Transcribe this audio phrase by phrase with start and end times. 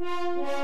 [0.00, 0.59] Yeah.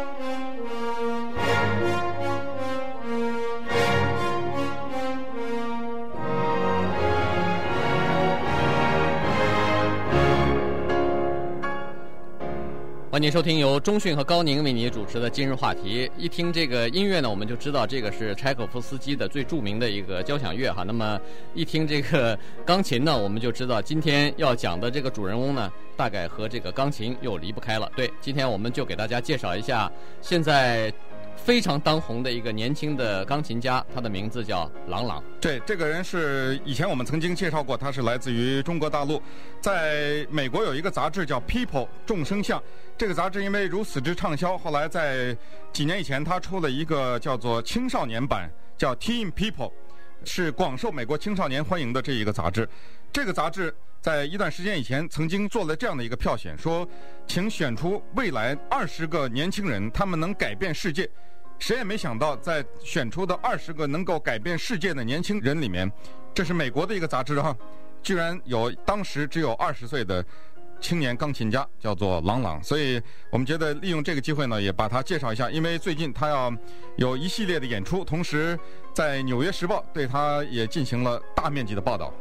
[13.16, 16.10] 欢迎收听由中讯和高宁为你主持的今日话题。
[16.18, 20.82] 一听这个音乐呢，我们就知道这个是柴可夫斯基的最著名的一个交响乐哈。
[20.82, 21.18] 那么
[21.54, 27.90] 一听这个钢琴呢，我们就知道今天要讲的这个主人翁呢，大概和这个钢琴又离不开了。
[27.96, 29.90] 对，今天我们就给大家介绍一下
[30.20, 30.92] 现在。
[31.36, 35.22] 非常当红的一个年轻的钢琴家，他的名字叫郎朗。
[35.40, 39.22] 对，这个人是以前我们曾经介绍过，他是来自于中国大陆，
[39.60, 42.60] 在美国有一个杂志叫《People》众生相。
[42.98, 45.36] 这个杂志因为如此之畅销，后来在
[45.72, 49.68] 几年以前，他出了一个叫做青少年版，叫《Teen People》，
[50.24, 52.68] 是广受美国青少年欢迎的这一个杂志。
[53.12, 53.74] 这个杂志
[54.06, 56.88] 在一段时间以前曾经做了这样的一个票选，说，
[57.26, 61.10] 请选出未来二十个年轻人，他们能改变世界。
[61.58, 65.90] 谁也没想到，在选出的二十个能够改变世界的年轻人里面，
[66.32, 67.52] 这是美国的一个杂志哈，
[68.00, 70.24] 居然有当时只有二十岁的
[70.80, 72.62] 青年钢琴家，叫做郎朗。
[72.62, 76.54] 所以我们觉得利用这个机会呢，也把他介绍一下，因为最近他要
[76.96, 78.56] 有一系列的演出，同时
[78.94, 82.14] 在《纽约时报》对他也进行了大面积的报道。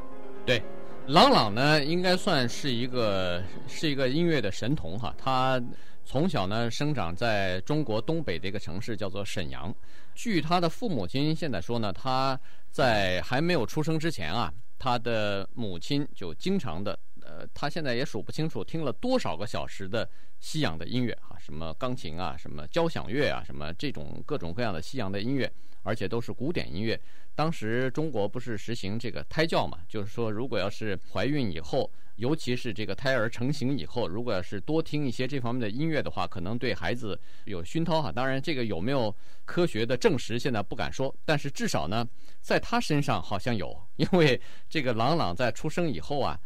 [0.47, 0.61] 对，
[1.07, 5.61] 朗朗呢，应该算是一个是一个音乐的神童哈，他。
[6.07, 9.73] 从小呢，生长在中国东北的一个城市，叫做沈阳。
[10.13, 12.39] 据他的父母亲现在说呢，他
[12.69, 16.95] 在还没有出生之前啊，他的母亲就经常的，
[17.37, 25.51] 呃，他现在也数不清楚听了多少个小时的西洋的音乐啊，什么钢琴啊，什么交响乐啊，什么这种各种各样的西洋的音乐，
[25.83, 26.99] 而且都是古典音乐。
[27.35, 31.91] 当时中国不是实行这个胎教嘛，就是说，如果要是怀孕以后。
[32.17, 38.09] 尤其是这个胎儿成型以后，如果要是多听一些这方面的音乐的话，可能对孩子有熏陶哈。
[38.09, 41.13] 当然，这个有没有科学的证实，现在不敢说。
[41.25, 42.07] 但是至少呢，
[42.39, 44.39] 在他身上好像有，因为
[44.69, 46.39] 这个郎朗在出生以后啊，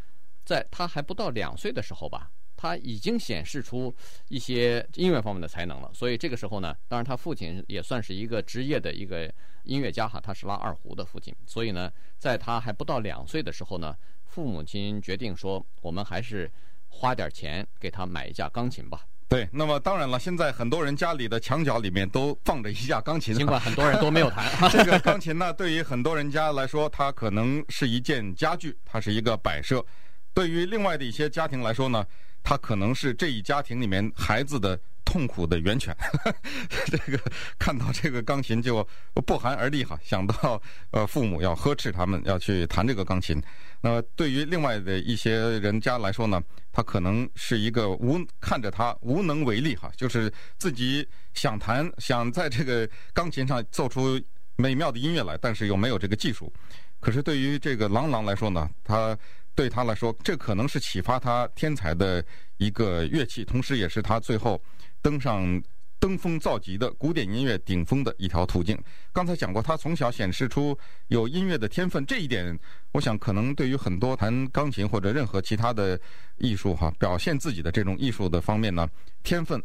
[0.50, 3.96] 在他还不到两岁的时候吧，他已经显示出
[4.30, 5.92] 一些音乐方面的才能了。
[5.94, 9.32] 所以这个时候呢，当然他父亲也算是一个职业的一个
[9.66, 11.32] 音乐家哈，他是拉二胡的父亲。
[11.46, 13.96] 所以呢，在他还不到两岁的时候呢。
[14.32, 16.50] 父母亲决定说：“我们还是
[16.88, 24.46] 花点钱给他买一架钢琴吧。”对，那么当然了，现在很多人家里的墙角里面都放着一架钢琴，尽管很多人都没有弹。
[24.70, 29.80] 这个钢琴呢，对于很多人家来说，它可能是一件家具，它是一个摆设；
[30.39, 32.05] 对于另外的一些家庭来说呢，
[32.41, 34.79] 它可能是这一家庭里面孩子的。
[35.05, 35.95] 痛苦的源泉，
[36.85, 37.19] 这个
[37.57, 38.88] 看到这个钢琴就
[39.25, 40.61] 不寒而栗哈，想到
[40.91, 43.41] 呃父母要呵斥他们要去弹这个钢琴，
[43.81, 46.39] 那么对于另外的一些人家来说呢，
[46.71, 54.21] 他可能是一个无看着他无能为力哈，就是自己想弹想在这个钢琴上奏出
[54.57, 56.53] 美妙的音乐来，但是又没有这个技术。
[57.00, 59.17] 可是对于这个郎朗来说呢，他
[59.56, 62.24] 对他来说，这可能是启发他天才的
[62.58, 64.62] 一个乐器，同时也是他最后。
[65.02, 65.64] 登上
[65.98, 68.78] 登峰造极的古典音乐顶峰的一条途径。
[69.14, 70.78] 刚才讲过，他从小显示出
[71.08, 72.60] 有音乐的天分，这一点，
[72.92, 75.98] 我想可能对于很多弹钢琴或者任何其他的
[76.36, 78.86] 艺术哈，表现自己的这种艺术的方面呢，
[79.24, 79.64] 天分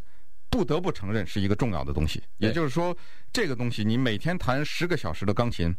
[0.49, 2.23] 不得不承认是一个重要的东西。
[2.39, 2.97] 也就是说，
[3.33, 5.75] 这个东西你每天弹十个小时的钢琴，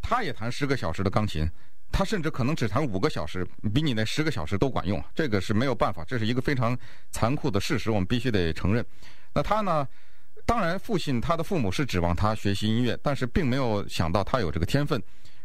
[0.00, 1.48] 他也弹十个小时的钢琴。
[1.92, 6.76] 他甚至可能只弹五个小时，比你那十个小时都管用，这个是没有办法，这是一个非常
[7.10, 8.84] 残酷的事实，我们必须得承认。
[9.34, 9.86] 那他呢？
[10.44, 15.00] 当然，父亲他的父母是指望他学习音乐，但是并没有想到他有这个天分。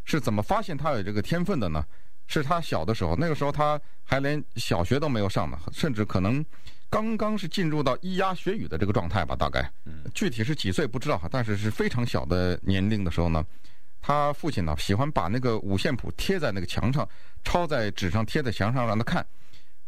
[0.05, 1.85] 是怎么发现他有这个天分的呢？
[2.25, 6.43] 是他小的时候，那个时候他还连小学都没有上呢，甚至可能
[6.89, 9.71] 刚刚是进入到咿呀学语的这个状态吧，大概。
[10.15, 13.45] 具体是几岁不知道哈，但是是非常小的年龄的时候呢。
[14.01, 17.07] 他父亲呢，喜欢把那个五线谱贴在那个墙上，
[17.43, 19.25] 抄在纸上，贴在墙上让他看。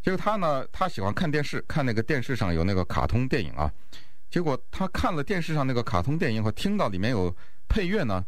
[0.02, 3.72] 结果他呢，他喜欢看电视，看那个电视上有那个卡通电影啊。
[4.30, 7.34] 结果他看了电视上那个卡通电影和听到里面有
[7.68, 8.24] 配乐呢，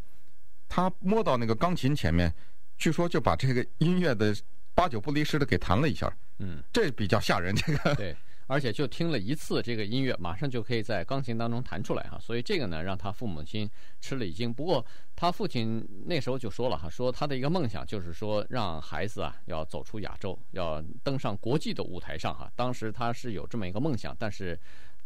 [0.68, 2.32] 他摸到那个钢琴前面，
[2.76, 4.34] 据说就把这个音乐的
[4.74, 6.12] 八九不离十的给弹了一下。
[6.38, 7.94] 嗯，这比较吓人，这个。
[7.94, 8.16] 对。
[8.52, 13.66] 而且就听了一次这个音乐，马上就可以在钢琴当中弹出来哈，所以这个呢，让他父母亲
[13.98, 14.52] 吃了一惊。
[14.52, 14.84] 不过
[15.16, 22.52] 他父亲那时候就说了哈，说他的一个梦想就是说让孩子啊要走出亚洲，要登上国际的舞台上哈。
[22.54, 24.60] 当时他是有这么一个梦想，但是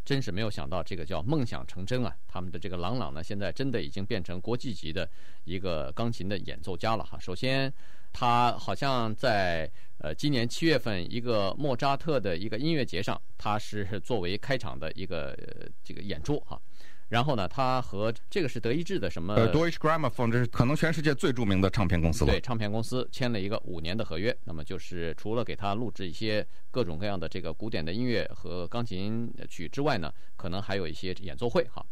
[0.04, 2.12] 真是没有想到这个叫梦想成真啊。
[2.26, 5.08] 他们的这个郎朗呢，现在真的已经变成国际级的
[5.44, 7.16] 一个钢琴的演奏家了哈。
[7.20, 7.72] 首先。
[8.18, 9.70] 他好像在
[10.06, 15.36] 呃今年七月份一个莫扎特的一个音乐节上，他是作为开场的一个
[15.82, 16.60] 这个演出哈。
[17.08, 19.34] 然后呢，他和这个是德意志的什么？
[19.34, 22.30] 呃，Deutsche Grammophon，这是可能全世界最著名的唱片公司了。
[22.30, 24.36] 对，唱片公司签了一个五年的合约。
[24.44, 31.84] 那么就是除了给他录制一些各种各样的这个古典的音乐和钢琴曲之外呢，可能还有一些演奏会哈。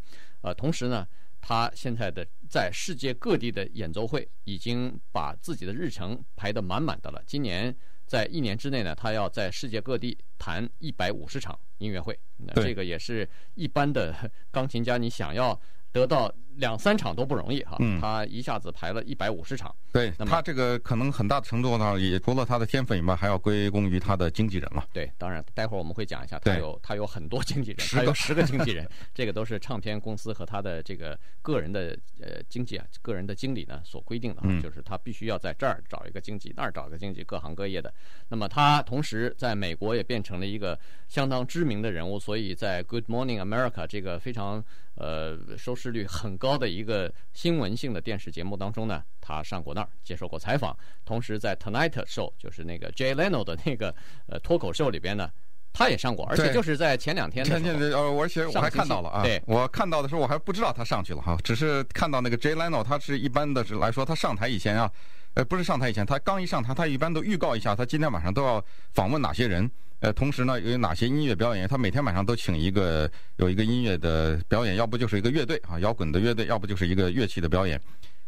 [0.42, 1.04] 呃，同时呢，
[1.40, 7.20] 他现在的在世界各地的演奏会已经把自己的日程排得满满的了。
[7.26, 7.74] 今年。
[8.06, 14.14] 在一年之内呢，他要在世界各地弹一百五十场音乐会，那这个也是一般的
[14.50, 15.60] 钢琴家，你想要
[15.92, 16.32] 得到。
[16.56, 19.74] 两三场都不容易哈，嗯，他一下子排了一百五十场。
[19.92, 24.84] 对，那么他这个可能很大的程度呢，也除了他的天分以外，还要归功于他的经纪人了。
[24.92, 37.92] 对，当然，待会儿我们会讲一下，他有他有很多经纪人，他有十个经纪人， 这个都是唱片公司和他的这个个人的呃经纪啊，个人的经理呢所规定的，嗯，就是他必须要在这儿找一个经纪，那儿找一个经纪，各行各业的。
[38.28, 40.78] 那么他同时在美国也变成了一个
[41.08, 44.64] 相当知名的人物，所以在《Good Morning America》这个非常。
[44.96, 53.94] 呃，收视率很高的一个新闻性的电视节目当中呢，他上过那儿接受过采访，同时在 Tonight Show，就是那个 Jay Leno 的那个
[54.26, 55.30] 呃脱口秀里边呢，
[55.72, 57.60] 他也上过，而且就是在前两天的时候。
[57.60, 64.90] 前天呃，而且我还看到了啊，对，我看到的时候我还不知道他上去了哈，只是看到那个 Jay Leno，他是一般的来说，他上台以前啊，
[65.34, 69.70] 呃，不是上台以前，他刚一上台，他一般都预告一下，他今天晚上都要访问哪些人。
[70.04, 71.66] 呃，同时呢，有哪些音乐表演？
[71.66, 77.80] 他每天晚上都请一个有一个音乐的表演，要不就是一个乐队啊，摇滚的乐队，要不就是一个乐器的表演。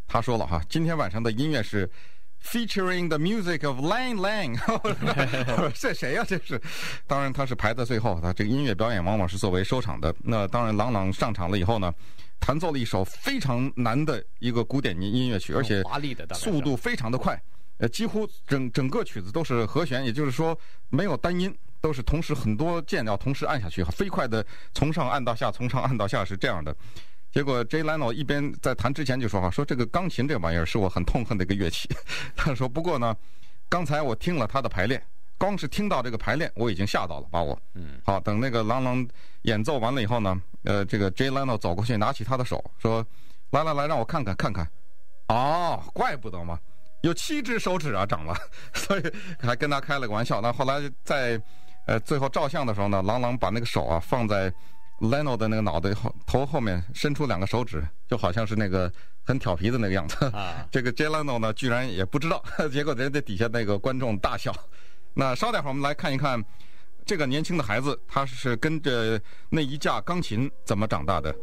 [0.06, 1.87] 他说了哈，今天晚上的音乐是
[2.43, 4.58] featuring the music of Lang Lang。
[5.78, 6.25] 这谁呀？
[6.26, 6.58] 这是，
[7.06, 10.14] 当然他是排在最后，他这个音乐表演往往是作为收场的。
[10.25, 11.93] 那当然，朗朗上场了以后呢，
[12.40, 15.82] 弹奏了一首非常难的一个古典音音乐曲，而且
[16.32, 17.38] 速度非常的快。
[17.78, 20.58] 呃，几乎整整个曲子都是和弦，也就是说
[20.88, 26.75] 没有单音，都是同时很多键要同时按下去，飞快的从上按到下，从上按到下是这样的。
[27.31, 31.88] 结果 Jay Leno 一边在弹之前就说哈，说这个钢琴这玩意儿是我很痛恨的一个乐器。
[32.34, 33.14] 他说不过呢，
[33.69, 35.02] 刚才我听了他的排练，
[35.37, 37.58] 光是听到这个排练我已经吓到了，把我。
[37.75, 38.00] 嗯。
[38.05, 39.06] 好，等那个郎朗
[39.43, 43.05] 演奏完了以后呢，呃，这个 Jay Leno 走过去拿起他的手说，
[43.50, 44.67] 来来来，让我看看看看。
[45.28, 46.58] 哦，怪不得嘛。
[47.02, 48.34] 有七只手指啊，长了，
[48.73, 49.02] 所以
[49.38, 50.40] 还跟他开了个玩笑。
[50.40, 51.38] 那后来在
[51.86, 54.52] 呃最后照相的时候呢，郎朗把那个手啊放在
[55.00, 58.90] Leno 的那个脑袋后头后面，伸出两个手指，就好像是那个
[59.24, 60.24] 很调皮的那个样子。
[60.26, 62.42] 啊， 这个 Jay Leno 呢，居然也不知道，
[62.72, 64.54] 结果人家底下那个观众大笑。
[65.14, 66.42] 那稍待会儿我们来看一看
[67.04, 71.34] 这个年轻的孩子，他是跟着那一架钢琴怎么长大的。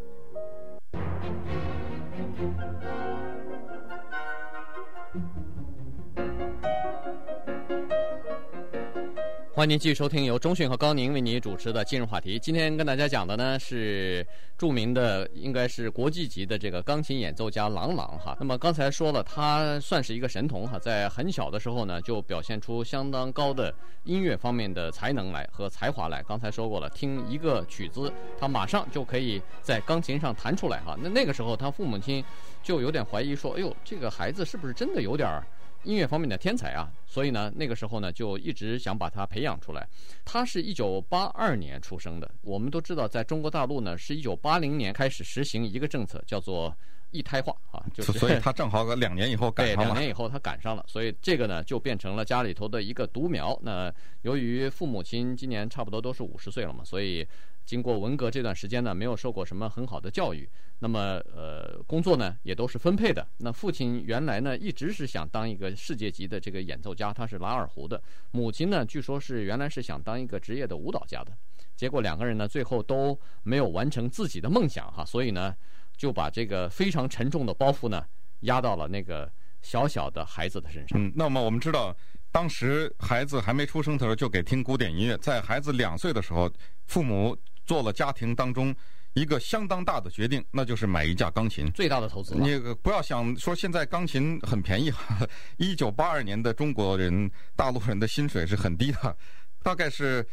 [9.55, 12.39] 欢迎您继续收听由中讯和高宁为您主持的今日话题。
[12.39, 14.25] 今天跟大家讲的呢是
[14.57, 18.35] 著名的，应该是国际级的这个钢琴演奏家郎朗哈。
[18.39, 23.71] 那么刚才说了，他算是一个神童哈，在很小的时候呢就表现出相当高的
[24.05, 26.23] 音乐方面的才能来和才华来。
[26.23, 30.97] 刚才说过了，听一个曲子，他马上就可以在钢琴上弹出来哈。
[30.99, 32.25] 那那个时候他父母亲
[32.63, 35.45] 就有点怀疑说，哎呦，这个孩子是不是真的有点儿？
[35.83, 39.87] 音乐方面的天才啊，所以呢，那个时候呢，就一直想把他培养出来。
[40.23, 42.29] 他是一九八二年出生的。
[42.41, 46.73] 我们都知道，在中国大陆呢，是一九八零年开始实行一个政策，叫做
[47.11, 49.83] 一胎化啊， 就是所以他正好两年以后赶上了。
[49.83, 53.57] 对，两年以后他赶上了，所以这个呢，就变成了家里头的一个独苗。
[53.61, 57.27] 那由于父母亲今年差不多都是五十岁了嘛，所以。
[57.65, 60.99] 经过文革这段时间呢，没有受过什么很好的教育，那么
[61.33, 63.25] 呃，工作呢也都是分配的。
[63.37, 68.01] 那父亲原来呢一直是想当一个世界级的这个演奏家，他是拉二胡的。
[68.31, 71.31] 母亲呢据说是原来是想当一个职业的舞蹈家的，
[71.75, 75.55] 结果两个人呢最后都没有完成自己的梦想哈，所以呢
[75.95, 78.05] 就把这个非常沉重的包袱呢
[78.41, 81.01] 压到了那个小小的孩子的身上。
[81.01, 81.95] 嗯，那么我们知道。
[82.33, 86.51] 当时孩子还没出生的时候就给听古典音乐，在孩子两岁的时候，
[86.87, 88.75] 父母做了家庭当中
[89.13, 91.71] 一个相当大的决定，那就是买一架钢琴。
[91.71, 92.35] 最大的投资。
[92.35, 94.91] 你不要想说现在钢琴很便宜，
[95.57, 99.17] 一九八二年的中国人、大陆人的薪水是很低的，
[99.61, 100.25] 大概是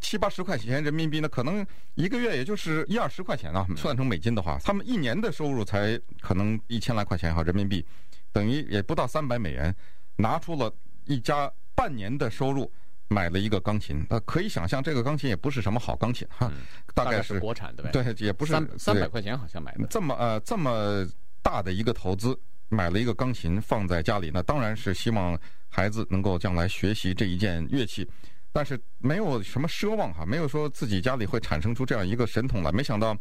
[0.00, 7.84] 七八十块钱人民币呢，可能一个月也就是一二十块钱啊，算成美金的话，他们一年的收入才可能一千来块钱哈，人民币，
[8.32, 9.74] 等于也不到三百美元，
[10.16, 10.72] 拿出了。
[11.08, 12.68] 一家半年的收入
[13.08, 16.50] 买了一个钢琴，那可以想象这个钢琴也不是什么好钢琴哈，
[16.94, 17.90] 大概是国产的呗。
[17.92, 19.86] 对，也不是三三百块钱好像买的。
[19.88, 21.06] 这么呃这么
[21.42, 28.08] 大的一个投资，买了一个钢琴放在家里，那当然是希望孩子能够将来学习这一件乐器。
[28.52, 32.72] 但是没有什么奢望哈，没有说自己家里会产生出这样一个神童来。
[32.72, 33.14] 没想到，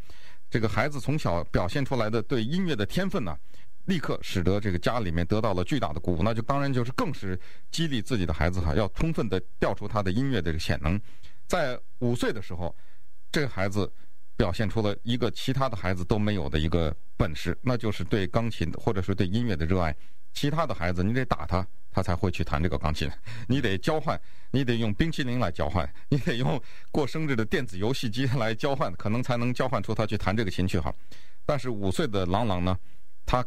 [0.49, 3.37] 这个孩子从小表现出来的对音乐的天分呢，
[3.85, 6.23] 立刻使得这个家里面得到了巨大的鼓舞。
[6.23, 7.39] 那就当然就是更是
[7.71, 10.99] 激励自己的孩子哈，要充分的调出他的音乐的这个潜能。
[11.47, 12.75] 在五岁的时候，
[13.31, 13.91] 这个孩子
[14.35, 19.95] 表现出了一个其他的孩子都没有的一个本事，那就是对钢琴或者是对音乐的热爱。
[20.33, 21.65] 其他的孩子，你得打他。
[21.91, 23.09] 他才会去弹这个钢琴，
[23.47, 24.19] 你得交换，
[24.51, 26.61] 你得用冰淇淋来交换，你得用
[26.91, 30.93] 过生日的电子游戏机来交换，可能才能交换出他去弹这个琴去哈。
[31.45, 32.77] 但是五岁的郎朗呢，
[33.25, 33.41] 他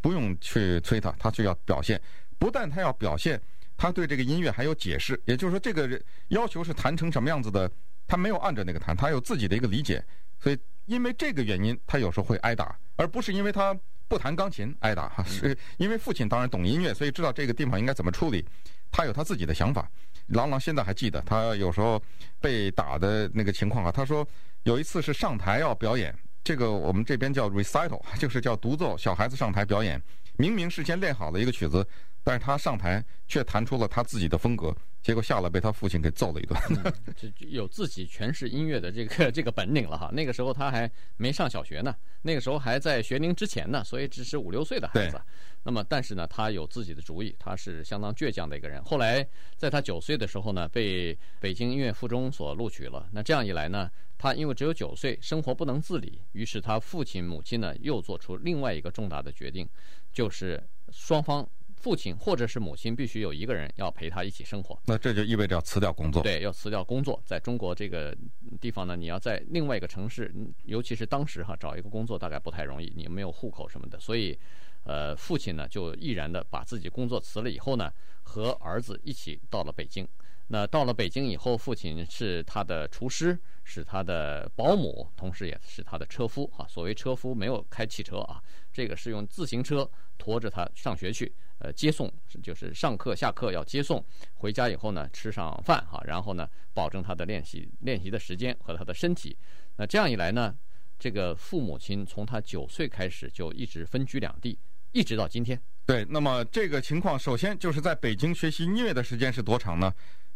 [0.00, 2.00] 不用去催他，他就要表现。
[2.38, 3.40] 不但他要表现，
[3.76, 7.70] 他对这个音乐还有解释，也就是说，这个要求是弹成什么样子的，
[8.06, 10.04] 他没有按着那个弹，他有自己的一个理解。
[10.40, 13.78] 所以因为这个原因，他有时候会挨打，而不是因为他。
[14.08, 18.44] 不弹钢琴挨打哈，是因为父亲当然懂音乐，所以知道这个地方应该怎么处理。
[18.90, 19.90] 他有他自己的想法。
[20.26, 22.02] 郎朗现在还记得，他有时候
[22.38, 23.90] 被打的那个情况啊。
[23.90, 24.26] 他说
[24.64, 30.02] 有一次是上台要表演，这个我们这边叫 recital， 就是叫独奏，小孩子上台表演，
[30.36, 31.86] 明明事先练好了一个曲子，
[32.24, 34.74] 但是他上台却弹出了他自己的风格。
[35.02, 36.56] 结果下来被他父亲给揍了一顿，
[37.18, 40.08] 就有自己诠释音乐的这个这个本领了哈。
[40.12, 45.20] 那个时候他还没上小学呢，那个时候还在学龄之前呢，所以只是五六岁的孩子。
[45.64, 48.80] 那么，但是呢，他有自己的主意，他是相当倔强的一个人。
[48.84, 53.04] 后来在他九岁的时候呢，被北京音乐附中所录取了。
[53.10, 53.90] 那这样一来呢，
[54.22, 59.68] 他因为只有九岁，生活不能自理，于是他父亲母亲呢又做出另外一个重大的决定，
[60.12, 60.62] 就是
[60.92, 61.44] 双方。
[61.74, 66.22] 父亲或者是母亲必须有一个人要陪他一起生活，那这就意味着要辞掉工作。
[66.22, 67.20] 对，要辞掉工作。
[67.26, 68.16] 在中国这个
[68.60, 74.38] 地方呢，你要在另外一个城市，尤其是当时哈，找一个工作大概不太容易，你没有户口什么的，所以，
[74.84, 80.06] 呃，父亲呢就毅然的把自己工作辞了以后呢，和儿子一起到了北京。
[80.52, 86.66] 那到了北京以后，父亲是他的厨师，是他的保姆，同时也是他的车夫哈。
[86.68, 88.38] 所谓车夫没有开汽车啊，
[88.70, 91.34] 这个是用自行车驮着他上学去。
[91.60, 94.04] 呃，接送就是上课下课要接送，
[94.34, 99.34] 回家以后呢，吃上饭哈，然后呢，保证他的练习练习的时间和他的身体。
[99.76, 100.54] 那这样一来呢，
[100.98, 104.58] 这个父母亲从他九岁开始就一直分居两地，
[104.90, 105.58] 一直到今天。
[105.86, 109.90] 对，那么这个情况，首先就是在北京学习音乐的时间是多长呢？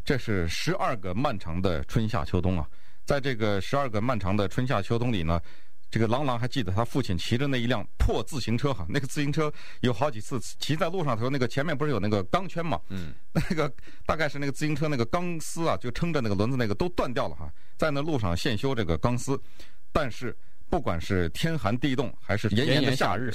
[0.07, 2.65] 这是十二个漫长的春夏秋冬啊，
[3.03, 5.37] 在这个十二个漫长的春夏秋冬里呢。
[5.89, 12.79] 这个郎朗还记得他父亲骑着那一辆破自行车哈，那个自行车有好几次骑在路上的时候，那个前面不是有那个钢圈嘛？
[12.89, 13.73] 嗯，那个
[14.05, 19.41] 大概是那个自行车那个钢丝啊，就撑着那个轮子那个都断掉了哈，在那路上现修这个钢丝。
[19.93, 20.35] 但是
[20.69, 23.33] 不管是天寒地冻还是炎炎的夏日，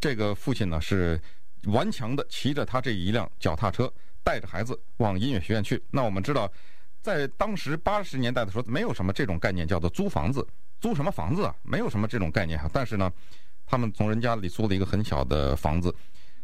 [0.00, 1.20] 这个父亲呢是
[1.66, 3.92] 顽强的骑着他这一辆脚踏车，
[4.24, 5.80] 带着孩子往音乐学院去。
[5.90, 6.50] 那我们知道，
[7.02, 10.44] 在当时八十年代的时候，没有什么这种概念叫做租房子。
[10.80, 11.54] 租什么房子啊？
[11.62, 12.68] 没有什么这种概念哈。
[12.72, 13.12] 但是呢，
[13.64, 15.94] 他们从人家里租了一个很小的房子，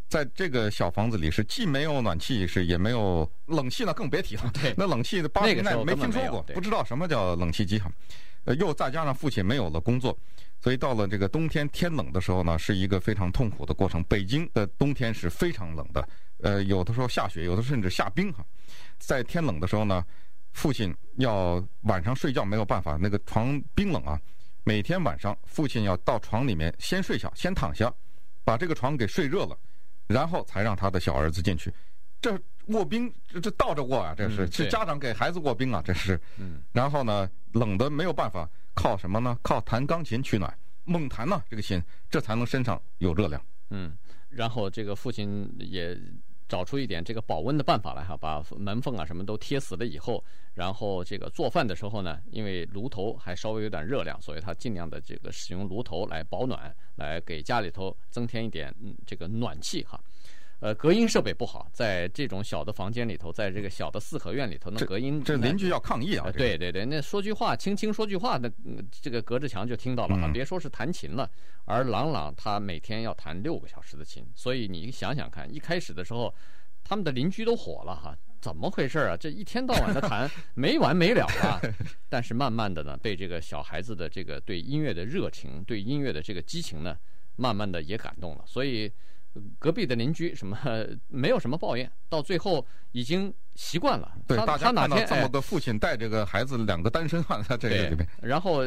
[0.08, 4.50] 在这个小房子里是既没有暖气，是也没有冷气呢，更别提了。
[4.54, 7.90] 对，那冷气八十年代没听说过，不知道什么叫冷气机哈。
[8.44, 10.16] 呃，又再加上父亲没有了工作，
[10.60, 14.02] 所以到了这个冬天天冷的时候呢，是一个非常痛苦的过程。
[14.04, 18.44] 北京的冬天是非常冷的，呃，有的时候下雪，有的甚至下冰哈。
[18.98, 20.04] 在天冷的时候呢。
[20.52, 24.20] 父亲要晚上睡觉没有办法，那个床冰冷啊。
[24.64, 27.88] 每天晚上，父亲要到床里面先睡下，先躺下，
[28.42, 29.56] 把这个床给睡热了，
[30.08, 31.72] 然后才让他的小儿子进去。
[32.20, 32.36] 这
[32.72, 36.20] 卧冰，这这倒着卧啊，这是是家长给孩子卧冰啊，这是。
[36.38, 36.62] 嗯。
[36.72, 39.38] 然后呢，冷的没有办法，靠什么呢？
[39.42, 40.52] 靠弹钢琴取暖，
[40.84, 43.40] 猛弹呐，这个琴，这才能身上有热量。
[43.70, 43.96] 嗯。
[44.28, 45.98] 然后这个父亲也。
[46.50, 60.02] 找出一点这个保温的办法来哈，把门缝啊什么都贴死了以后，然后这个做饭的时候呢，因为炉头还稍微有点热量，所以他尽量的这个使用炉头来保暖，来给家里头增添一点嗯这个暖气哈。
[60.60, 66.24] 呃，隔音设备不好，在这种小的房间里头，在这个小的四合院里头，那隔音这邻居要抗议啊！
[66.26, 68.50] 呃、对对对，那说句话，轻轻说句话，那
[68.92, 70.30] 这个隔着墙就听到了啊。
[70.30, 71.30] 别说是弹琴了，
[71.64, 76.34] 而朗朗他每天要弹六个小时的琴，所以你想想看，一开始的时候，
[76.84, 79.16] 他们的邻居都火了哈，怎么回事啊？
[79.16, 81.58] 这一天到晚的弹， 没完没了啊！
[82.10, 86.98] 但是慢慢的呢，被这个小孩子的这个对音乐的热情，对音乐的这个激情呢，
[87.36, 88.92] 慢慢的也感动了，所以。
[89.58, 90.58] 隔壁的邻居什么
[91.08, 94.12] 没有什么抱怨，到最后已经习惯了。
[94.26, 98.62] 对，大家看到这么个父亲带这个孩子两个单身汉在 这个里面，然后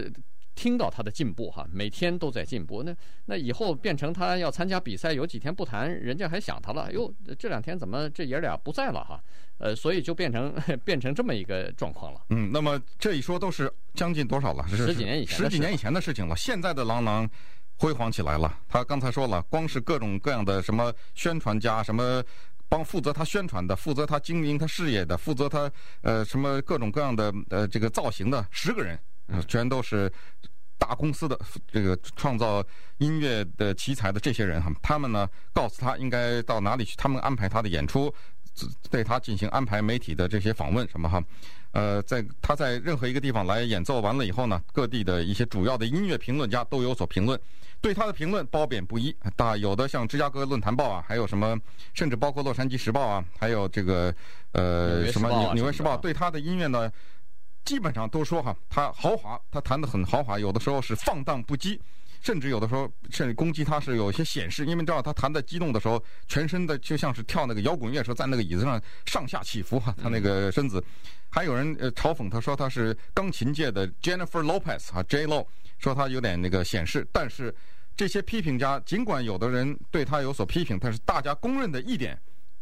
[0.55, 2.83] 听到他的进步哈，每天都在进步。
[2.83, 6.91] 那那以后变成他要参加比赛，有几天不弹，人家还想他了。
[6.93, 9.21] 哟，这两天怎么这爷俩不在了哈？
[9.57, 10.53] 呃，所以就变成
[10.83, 12.21] 变成这么一个状况了。
[12.29, 14.67] 嗯，那么这一说都是将近多少了？
[14.67, 16.35] 十几年以前，十几年以前的事情了。
[16.35, 17.29] 现在的郎朗
[17.77, 18.57] 辉煌起来了。
[18.67, 22.23] 他刚才说了，光是各种各样的什么宣传家，什么
[22.67, 28.99] 帮负责他宣传的，负责他经营他事业的，负责他呃什么各种各样的呃这个造型的十个人。
[29.47, 30.11] 全都是
[30.77, 31.39] 大公司的
[31.71, 32.61] 这个创造
[32.97, 38.13] 音乐的奇才的这些人哈，他们呢告诉他应该到哪里去，他们安排他的演出，
[38.89, 41.23] 对他进行安排媒体的这些访问什么哈，
[41.71, 47.39] 呃，在他在任何一个地方来演奏完了以后呢，各地的一些主要的音乐评论家都有所评论，
[47.81, 51.59] 对他的评论褒贬不一，大有的像芝加哥论坛报啊，还有什么，
[51.93, 54.13] 甚至包括洛杉矶时报啊，还有这个
[54.51, 56.91] 呃什么纽纽约时报对他的音乐呢。
[57.65, 61.79] 基本上都说哈，他豪华，他弹得很豪华，有的时候是放荡不羁，
[62.23, 70.83] 甚至有的时候甚至攻击他是有一些显示，因为知道他弹的激动的时候，全身的就像是跳那个摇滚乐时候在那个椅子上上下起伏哈，他那个身子，
[71.29, 75.45] 还有人呃嘲讽他说他是钢琴界的 Jennifer Lopez 哈 J Lo，
[75.77, 77.53] 说他有点那个显示，但是
[77.95, 82.17] 这些批评家尽管有的人对他有所批评，但是大家公认的一点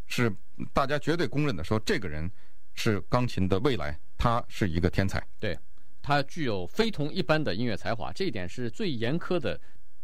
[0.07, 0.29] 是，
[0.73, 2.29] 大家绝对公认的说这个人
[2.73, 3.97] 是钢琴的未来。
[4.17, 5.57] 他是一个天才，对，
[6.01, 9.59] 他具有非同一般的音乐才华，这一点是最严苛的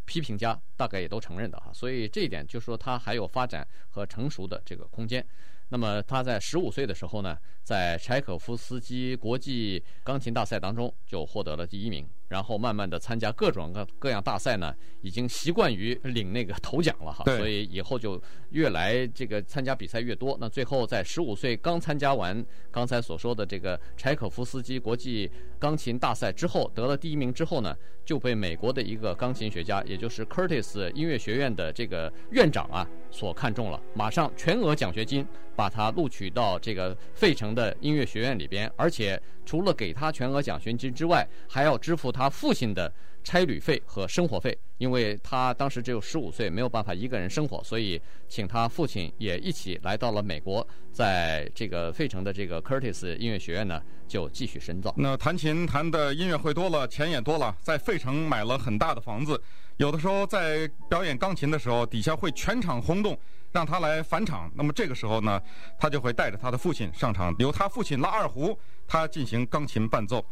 [0.06, 5.26] 批评家大概也都承认的哈，所以这一点就说他还有发展和成熟的这个空间。
[5.70, 12.08] 那么他在十五岁的时候呢，在柴可夫斯基国际钢琴大赛当中就获得了第一名。
[12.28, 20.38] 然后慢慢的参加各种各各样大赛呢，已经习惯于领那个头奖了哈，所以以后就越来这个参加比赛越多。
[20.42, 42.12] 那最后在十五岁刚参加完刚才所说的这个柴可夫斯基国际钢琴大赛之后，得了第一名之后呢，就被美国的一个钢琴学家，也就是 Curtis 音乐学院的这个院长啊所看中了，马上全额奖学金把他录取到这个费城的音乐学院里边，而且除了给他全额奖学金之外，还要支付。
[42.18, 42.92] 他父亲的
[43.24, 54.92] 差旅费和生活费，因为他当时只有十五岁，没有办法一个人生活，所以请他父亲也一起来到了美国，在这个费城的这个 Curtis 音乐学院呢，就继续深造。
[54.98, 59.40] 那弹琴弹的音乐会多了，钱也多了，在费城买了很大的房子，
[59.76, 63.16] 有的时候在表演钢琴的时候，底下会全场轰动，
[63.52, 64.50] 让他来返场。
[64.56, 65.40] 那么这个时候呢，
[65.78, 70.26] 他就会带着他的父亲上场，由他父亲拉二胡，他进行钢琴伴奏。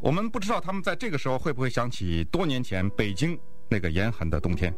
[0.00, 3.38] 我们不知道他们在这个时候会不会想起多年前北京
[3.70, 4.72] 那个严寒的冬天。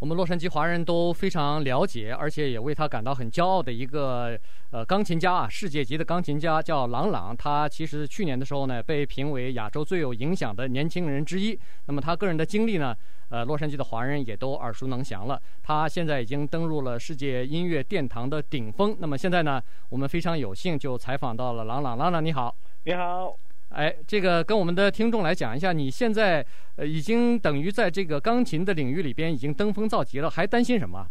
[0.00, 4.38] 我们洛杉矶华人都非常了解，而且也为他感到很骄傲的一个
[4.70, 7.34] 呃钢琴家啊，世界级的钢琴家叫郎朗。
[7.36, 11.58] 他其实去年的时候呢，被评为亚洲最有影响的年轻人之一。
[11.86, 12.94] 那么他个人的经历呢，
[13.28, 15.40] 呃，洛杉矶的华人也都耳熟能详了。
[15.62, 18.96] 他现在已经登入了世界音乐殿堂的顶峰。
[18.98, 21.96] 那么现在呢，我们非常有幸就采访到了郎朗。
[21.96, 23.43] 郎朗你好，你好。
[23.74, 26.44] 哎，这个跟我们的听众来讲一下，你现在
[26.76, 31.06] 呃已经等于在这个钢琴的领域里边已经登峰造极了，还担心什么？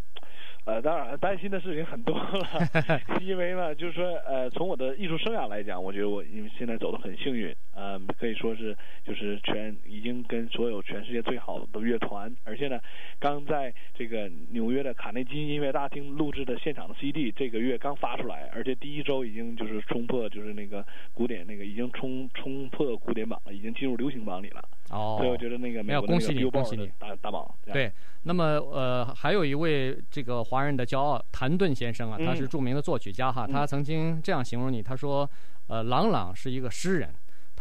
[0.66, 2.40] 呃，当然担心的事情很多了，
[3.22, 12.80] 因为呢，就是说，呃，从我的艺术生涯来讲，我觉得我因为现在走得很幸运，呃，可以说是就是全已经跟所有全世界最好的乐团，而且呢，
[13.20, 24.62] 刚在这个纽约的卡内基音乐大厅录制的现场的 CD，这个月刚发出来，而且第一周已经就是冲破，就是那个古典那个已经冲冲破古典榜了，已经进入流行榜里了。
[24.90, 27.44] 哦，所以我觉得那个美国那个 Billboard 恭喜你，恭喜你，大大榜。
[27.72, 27.92] 对，
[28.24, 35.28] 那么呃，还有一位这个华人的骄傲，谭盾先生啊，他是著名的作曲家哈，嗯、他曾经这样形容你，他说，
[35.68, 37.10] 呃，郎朗是一个诗人，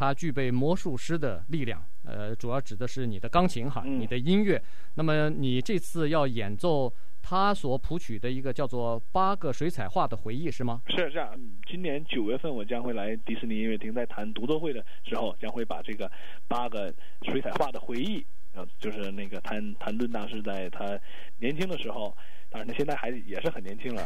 [0.03, 4.57] 他具备魔术师的力量，呃，主要指的是你的钢琴哈，你的音乐。
[4.57, 4.65] 嗯、
[4.97, 6.93] 那么你这次要演奏。
[7.25, 10.83] 他所谱曲的一个叫做《八个水彩画的回忆》是吗？
[10.89, 11.33] 是这样。
[11.69, 16.11] 今年九月份我将会来迪士尼音乐厅，在弹独奏会的时候，将会把这个
[16.49, 20.99] 八个水彩画的回忆，呃，就是那个谭谭盾大师在他
[21.39, 22.13] 年轻的时候，
[22.53, 24.03] 当然他现在还也是很年轻了。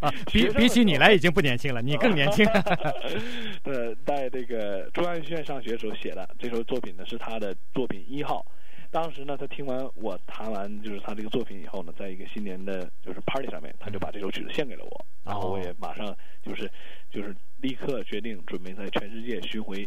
[0.00, 2.46] 啊、 比比起你来已经不年轻了，你更年轻。
[3.64, 8.46] 呃，在这个中央学院上学的时候写的这首作品呢，是他的作品一号。
[8.90, 16.70] 当时呢，他听完我弹完就是他这个作品以后呢，在一个新年的就是 party 上面，他就把这首曲子献给了我，然后我也马上就是
[17.10, 19.84] 就是立刻决定准备在全世界巡回，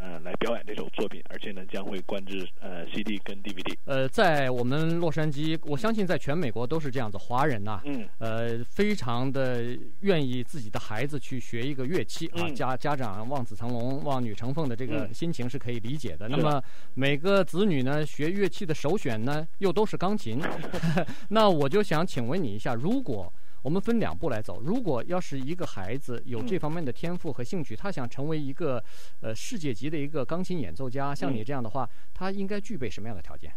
[0.00, 3.76] 呃来表演这首作品，而且呢将会灌制呃 CD 跟 DVD。
[3.84, 16.28] 呃，在我们洛杉矶，我相信在全美国都是这样子，华人呐、啊，嗯，呃，非常的愿意自己的孩子去学一个乐器啊，嗯、家家长望子成龙、望女成凤的这个心情是可以理解的。
[16.28, 16.62] 嗯、那么
[16.94, 20.40] 每个子女呢，学乐器的首选呢，又都是钢琴。
[21.30, 23.32] 那我就想请问你一下，如果
[23.68, 28.82] 我们分两步来走，如果要是一个孩子有这方面的天赋和兴趣，他想成为一个
[29.20, 33.52] 呃世界级的一个钢琴演奏家，像你这样的话，他应该具备什么样的条件？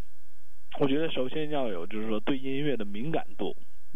[0.82, 3.56] 我觉得首先要有就是说对音乐的敏感度，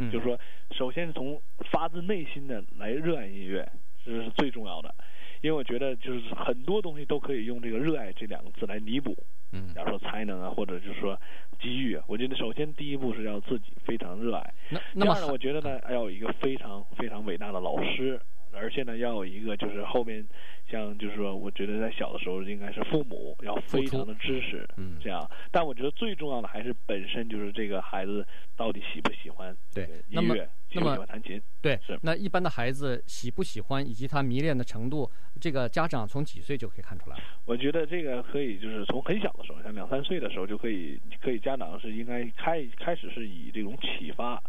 [0.10, 0.40] 就是说
[0.72, 1.38] 首先从
[1.70, 3.70] 发自内心的来热爱音乐，
[4.06, 4.96] 这是最重要的。
[5.42, 9.14] 因为我觉得就是很多东西都可以用这个“热爱”这两个字来弥补。
[9.52, 11.20] 嗯，假如说才能啊，或者就是说
[11.60, 14.54] 机遇啊，我觉得首先第一步是要自己非常热爱。
[14.70, 18.20] 那那么第二呢，我觉得呢，要有一个非常非常伟大的老师，
[18.52, 20.26] 而且呢，要有一个就是后面
[20.70, 25.30] 像就是说，我觉得在小的时候应该是父母要非常的支持，嗯，这样。
[25.52, 28.26] 但我觉得最重要的还是本身就是这个孩子
[28.58, 30.00] 到底喜不喜欢对音乐。
[30.10, 30.36] 那么，
[30.84, 35.10] 喜欢弹琴，对，是那一般的孩子喜不喜欢以及他迷恋的程度，
[35.40, 37.18] 这个家长从几岁就可以看出来？
[37.46, 44.42] 我觉得这个可以，就是从很小的时候，像两三岁的时候就可以，可以家长是应该开开始是以这种启发，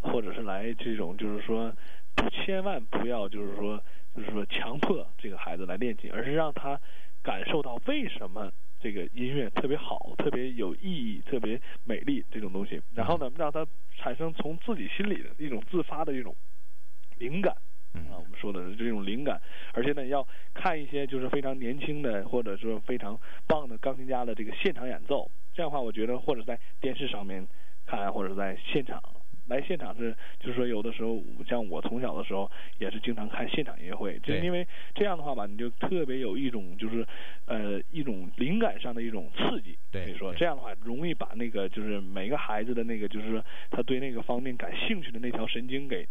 [0.00, 1.72] 或者是来这种就是说，
[2.14, 3.82] 不千万不要就是说
[4.14, 6.80] 就是说强迫这个孩子来练琴，而是让他
[7.22, 8.52] 感受到为什么。
[8.82, 13.64] 这个音乐特别好，特别有意义，特别美丽这种东西，然后呢，让他
[13.96, 16.34] 产生从自己心里的一种自发的一种
[17.18, 17.54] 灵感，
[17.94, 19.40] 啊，我们说的是这种灵感，
[19.72, 23.16] 而且呢，要看一些就是非常年轻的或者说非常
[23.46, 27.46] 棒的钢琴家的这个现场演奏，这样的话，我觉得或者在电视上面
[27.86, 29.00] 看，或者在现场。
[29.48, 37.06] 来现场是，就是说有的时候，像我从小的时候也是经常看现场音乐会，就是因为这样的话吧，你就特别有一种就是，
[37.46, 39.76] 呃，一种灵感上的一种刺激。
[39.90, 46.06] 对，所以说这样的话容易把那个就是每个孩子的那个就是说他对那个方面感兴趣的那条神经给。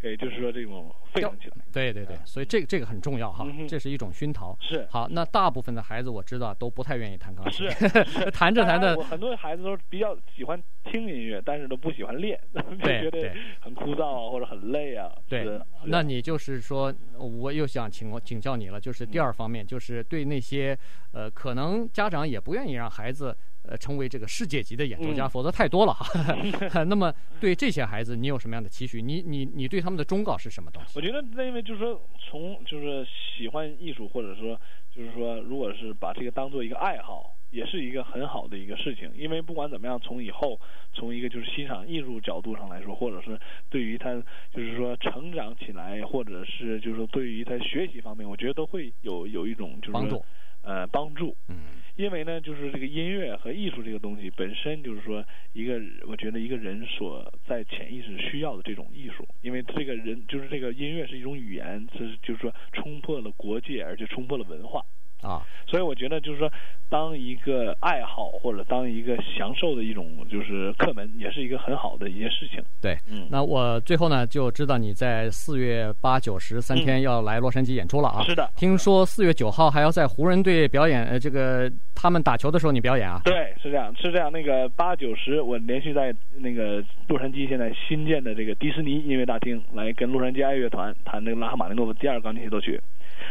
[0.00, 1.56] 对，就是说这种沸腾起来。
[1.72, 4.56] 对对对，所以这个这个很重要哈，这是一种熏陶。
[4.60, 4.86] 是。
[4.90, 7.68] 好，那大部分的孩子我知道都不太愿意弹钢琴。
[7.70, 7.90] 是。
[8.30, 8.96] 弹着弹着。
[8.96, 15.10] 我很多孩子都比较喜欢听音乐，但是都不喜欢练， 就觉得很枯燥啊，或者很累啊。
[15.28, 15.60] 对。
[15.86, 20.78] 那你就是说，我又想请我请教你了，就是第二方面，就是对那些
[21.12, 23.36] 呃，可能家长也不愿意让孩子。
[23.68, 26.06] 呃，成为这个世界级的演奏家，嗯、否则太多了哈。
[26.84, 29.02] 那么，对这些孩子，你有什么样的期许？
[29.02, 30.92] 你你你对他们的忠告是什么东西？
[30.96, 33.04] 我觉得，因为就是说，从就是
[33.36, 34.60] 喜欢艺术，或者说
[34.94, 39.10] 就是说，如果是把这个当做一个爱好，也是一个很好的一个事情。
[39.16, 40.60] 因为不管怎么样，从以后
[40.92, 43.38] 从一个就是欣赏艺术角度上来说，或者是
[43.70, 44.14] 对于他
[44.52, 50.24] 就是说成长起来，或者是就是说对于他学习方面，我觉得都会有有一种就是帮助，
[50.66, 51.34] 呃，帮助。
[51.48, 51.56] 嗯。
[51.96, 55.24] 因为呢，就是这个音乐和艺术这个东西本身就是说
[55.54, 64.82] 一个，我觉得一个人所在潜意识需要的这种艺术，因为这个人就是这个音乐是一种语言，是就是说冲破了国界，而且冲破了文化。
[65.22, 66.50] 啊，所以我觉得就是说，
[66.88, 72.62] 当一个爱好或者当一个享受的一种就是课门，也是一个很好的一件事情。
[72.80, 78.22] 对，嗯，那我最后呢就知道你在四月八九十三天要来洛杉矶演出了啊。
[78.22, 83.20] 是的，听说四月九号还要在湖人队表演，呃，这个他们打球的时候你表演啊？
[83.24, 84.30] 对，是这样，是这样。
[84.30, 92.80] 那个八九十，我连续在那个洛杉矶现在新建的这个迪士尼音乐大厅来跟洛杉矶爱乐团弹那个拉赫玛尼诺夫第二钢琴协奏曲。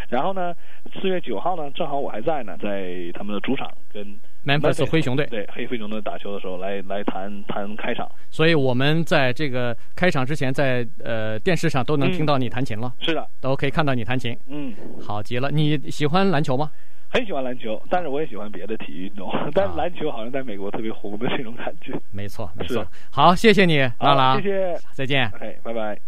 [0.09, 0.53] 然后呢，
[0.93, 4.05] 四月九号呢，正好我还在呢，在他们的主场跟
[4.43, 8.09] 曼菲斯灰熊队对黑灰熊队打球的时候来来谈谈开场。
[8.29, 12.93] 所以我们在这个开场之前在，在呃电视上都能听到你弹琴了。
[12.99, 14.37] 是的，都可以看到你弹琴。
[14.47, 15.49] 嗯，好极了。
[15.51, 16.71] 你喜欢篮球吗？
[17.07, 19.31] 很喜欢篮球，但是我也喜欢别的体育运动。
[19.53, 21.93] 但篮球好像在美国特别红的这种感觉。
[22.11, 22.85] 没错，没错。
[23.09, 24.35] 好，谢谢你，拉拉。
[24.35, 25.27] 谢谢，再见。
[25.33, 26.05] OK，拜拜。